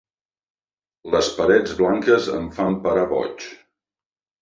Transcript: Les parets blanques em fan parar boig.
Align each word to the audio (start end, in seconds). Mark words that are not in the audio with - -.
Les 1.17 1.29
parets 1.41 1.75
blanques 1.83 2.33
em 2.41 2.51
fan 2.59 2.83
parar 2.89 3.07
boig. 3.17 3.51